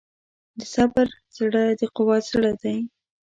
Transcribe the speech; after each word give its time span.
د 0.57 0.59
صبر 0.73 1.07
زړه 1.37 1.63
د 1.79 1.81
قوت 1.95 2.23
زړه 2.31 2.51
دی. 2.61 2.77